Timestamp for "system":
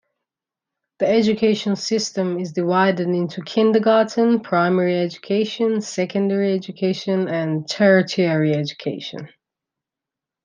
1.75-2.39